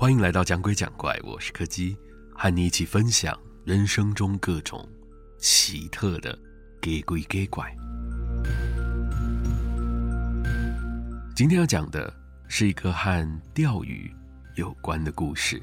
[0.00, 1.94] 欢迎来到讲鬼讲怪，我是柯基，
[2.34, 4.88] 和你一起分享人生中各种
[5.38, 6.36] 奇特的
[6.80, 7.70] 给鬼给怪。
[11.36, 12.10] 今天要讲的
[12.48, 14.10] 是一个和钓鱼
[14.56, 15.62] 有关的故事。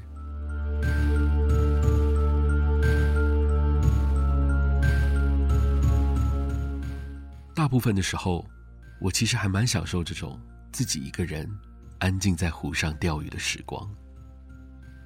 [7.56, 8.48] 大部分的时候，
[9.00, 11.50] 我其实还蛮享受这种自己一个人
[11.98, 13.84] 安静在湖上钓鱼的时光。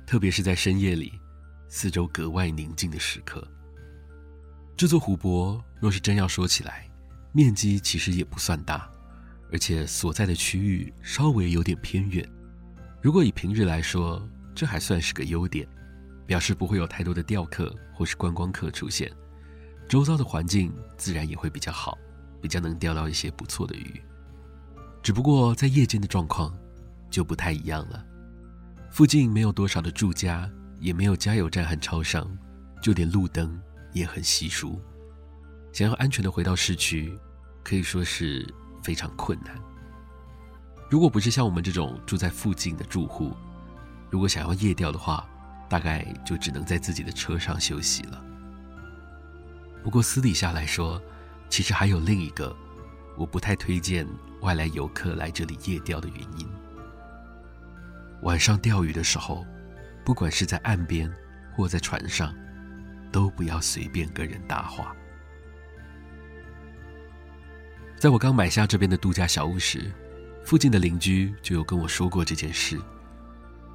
[0.07, 1.19] 特别是在深夜里，
[1.69, 3.47] 四周格外宁静的时刻。
[4.77, 6.91] 这座湖泊若是真要说起来，
[7.33, 8.91] 面积其实也不算大，
[9.53, 12.29] 而且所在的区域稍微有点偏远。
[13.01, 15.67] 如果以平日来说，这还算是个优点，
[16.27, 19.11] 表示不会有太多的钓客或是观光客出现，
[19.89, 21.97] 周遭的环境自然也会比较好，
[22.41, 24.03] 比较能钓到一些不错的鱼。
[25.03, 26.57] 只不过在夜间的状况
[27.11, 28.05] 就不太一样了。
[28.93, 30.47] 附近没有多少的住家，
[30.79, 32.31] 也没有加油站和超商，
[32.83, 33.59] 就连路灯
[33.95, 34.79] 也很稀疏。
[35.73, 37.19] 想要安全的回到市区，
[37.65, 38.47] 可以说是
[38.83, 39.59] 非常困难。
[40.91, 43.35] 如果不是像我们这种住在附近的住户，
[44.11, 45.27] 如果想要夜钓的话，
[45.71, 48.23] 大概就只能在自己的车上休息了。
[49.83, 51.01] 不过私底下来说，
[51.49, 52.55] 其实还有另一个
[53.17, 54.07] 我不太推荐
[54.43, 56.47] 外来游客来这里夜钓的原因。
[58.23, 59.45] 晚上钓鱼的时候，
[60.05, 61.13] 不管是在岸边
[61.55, 62.33] 或在船上，
[63.11, 64.95] 都不要随便跟人搭话。
[67.97, 69.93] 在我刚买下这边的度假小屋时，
[70.45, 72.81] 附近的邻居就有跟我说过这件事。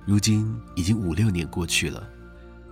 [0.05, 2.09] 如今已经五六年过去了，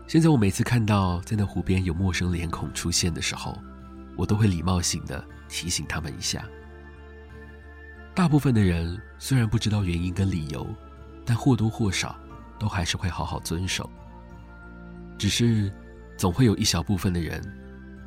[0.07, 3.57] 现在我每次看到在那湖边有陌生脸孔出现的时候，
[4.15, 6.45] 我都会礼貌性的提醒他们一下。
[8.13, 10.65] 大部分的人虽然不知道原因跟理由。
[11.25, 12.15] 但或多或少，
[12.59, 13.89] 都还是会好好遵守。
[15.17, 15.71] 只是，
[16.17, 17.41] 总会有一小部分的人，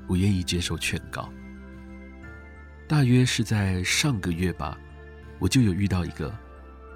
[0.06, 1.28] 不愿意接受劝告。
[2.86, 4.78] 大约是在上个月吧，
[5.38, 6.32] 我就有遇到一个，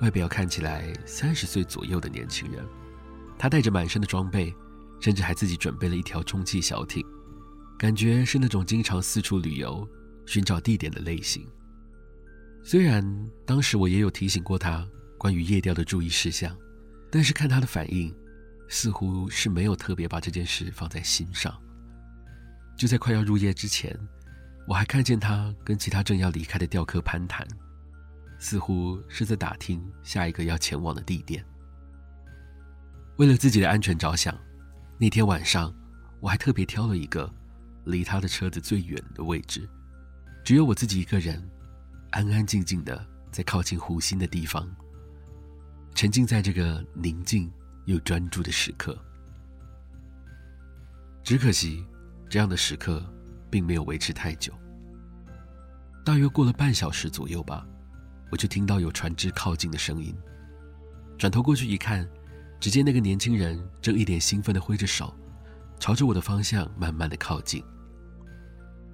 [0.00, 2.65] 外表看起来三十岁左右的年轻人。
[3.38, 4.55] 他带着满身的装备，
[5.00, 7.05] 甚至还自己准备了一条充气小艇，
[7.77, 9.87] 感觉是那种经常四处旅游、
[10.25, 11.47] 寻找地点的类型。
[12.62, 13.05] 虽然
[13.44, 14.87] 当时我也有提醒过他。
[15.22, 16.53] 关于夜钓的注意事项，
[17.09, 18.12] 但是看他的反应，
[18.66, 21.56] 似乎是没有特别把这件事放在心上。
[22.77, 23.97] 就在快要入夜之前，
[24.66, 27.47] 我还看见他跟其他正要离开的钓客攀谈，
[28.41, 31.44] 似乎是在打听下一个要前往的地点。
[33.15, 34.37] 为了自己的安全着想，
[34.99, 35.72] 那天晚上
[36.19, 37.32] 我还特别挑了一个
[37.84, 39.71] 离他的车子最远的位置，
[40.43, 41.49] 只有我自己一个人，
[42.11, 44.69] 安安静静的在靠近湖心的地方。
[45.95, 47.51] 沉浸在这个宁静
[47.85, 48.99] 又专注的时刻，
[51.23, 51.85] 只可惜，
[52.29, 53.05] 这样的时刻
[53.51, 54.53] 并没有维持太久。
[56.05, 57.65] 大约过了半小时左右吧，
[58.31, 60.13] 我就听到有船只靠近的声音。
[61.19, 62.09] 转头过去一看，
[62.59, 65.15] 只见那个年轻人正一脸兴奋地挥着手，
[65.79, 67.63] 朝着我的方向慢慢地靠近。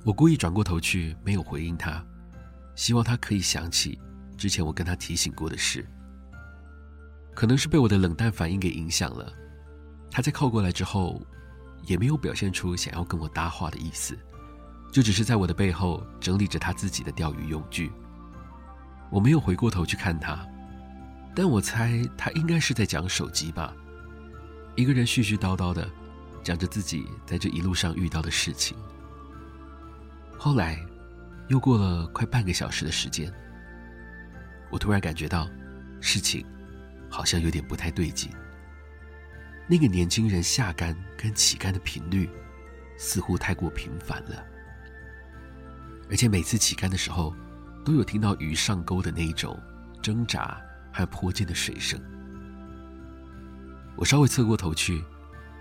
[0.05, 2.05] 我故意转过头去，没有回应他，
[2.75, 3.99] 希望他可以想起
[4.37, 5.87] 之前我跟他提醒过的事。
[7.39, 9.33] 可能是被我的冷淡反应给影响了，
[10.11, 11.25] 他在靠过来之后，
[11.83, 14.19] 也没有表现出想要跟我搭话的意思，
[14.91, 17.93] 就只是在我的背后整理着他自己的钓鱼用具。
[19.09, 20.45] 我没有回过头去看他，
[21.33, 23.73] 但我猜他应该是在讲手机吧，
[24.75, 25.89] 一个人絮絮叨叨的
[26.43, 28.77] 讲着自己在这一路上遇到的事情。
[30.37, 30.85] 后来，
[31.47, 33.33] 又过了快半个小时的时间，
[34.73, 35.49] 我突然感觉到
[36.01, 36.45] 事情。
[37.09, 38.31] 好像有点不太对劲。
[39.67, 42.29] 那个年轻人下竿跟起竿的频率，
[42.97, 44.45] 似乎太过频繁了，
[46.11, 47.35] 而且每次起竿的时候，
[47.85, 49.61] 都有听到鱼上钩的那一种
[50.03, 50.59] 挣扎
[50.93, 52.01] 和泼溅的水声。
[53.95, 55.05] 我稍微侧过头去，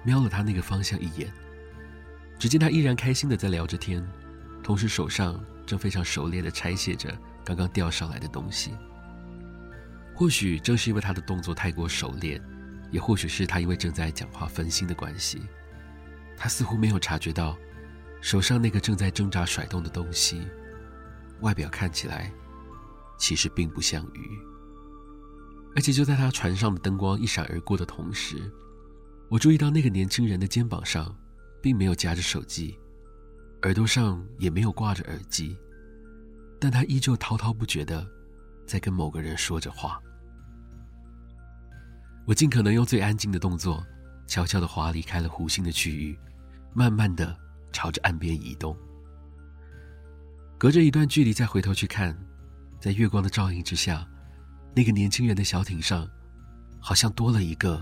[0.06, 1.30] 瞄了他那个方向一眼，
[2.40, 4.08] 只见他依然开心的在聊着天，
[4.64, 7.14] 同时手上正非常熟练的拆卸着
[7.44, 8.72] 刚刚钓上来的东西。
[10.18, 12.44] 或许正是因为他的动作太过熟练，
[12.90, 15.44] 也或许是他因为正在讲话分心的关系，
[16.36, 17.56] 他似乎没有察觉到
[18.20, 20.42] 手上那个正在挣扎甩动的东西，
[21.42, 22.34] 外表看起来
[23.20, 24.40] 其实并不像鱼。
[25.76, 28.52] 而且就在他船上的灯光一闪而过的同时，
[29.30, 31.16] 我注意到那个年轻人的肩膀上
[31.62, 32.76] 并没有夹着手机，
[33.62, 35.56] 耳朵上也没有挂着耳机，
[36.60, 38.04] 但他依旧滔滔不绝地
[38.66, 40.02] 在跟某个人说着话。
[42.28, 43.82] 我尽可能用最安静的动作，
[44.28, 46.20] 悄悄地划离开了湖心的区域，
[46.74, 47.34] 慢慢地
[47.72, 48.78] 朝着岸边移动。
[50.58, 52.14] 隔着一段距离再回头去看，
[52.82, 54.06] 在月光的照映之下，
[54.76, 56.06] 那个年轻人的小艇上，
[56.82, 57.82] 好像多了一个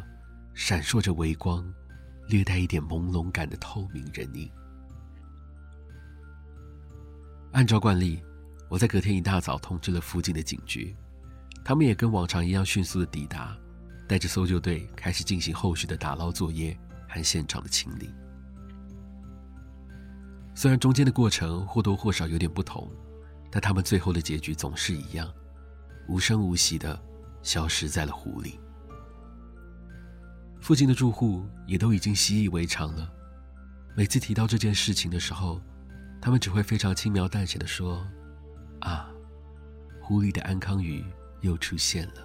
[0.54, 1.66] 闪烁着微光、
[2.28, 4.48] 略带一点朦胧感的透明人影。
[7.54, 8.22] 按照惯例，
[8.70, 10.96] 我在隔天一大早通知了附近的警局，
[11.64, 13.58] 他们也跟往常一样迅速的抵达。
[14.08, 16.78] 带着搜救队开始进行后续的打捞作业
[17.10, 18.10] 和现场的清理。
[20.54, 22.90] 虽然中间的过程或多或少有点不同，
[23.52, 25.32] 但他们最后的结局总是一样，
[26.08, 26.98] 无声无息的
[27.42, 28.60] 消失在了湖里。
[30.62, 33.12] 附近的住户也都已经习以为常了，
[33.96, 35.62] 每次提到这件事情的时候，
[36.22, 38.06] 他们只会非常轻描淡写的说
[38.82, 39.10] ：“啊，
[40.02, 41.04] 湖里的安康鱼
[41.42, 42.25] 又出现了。”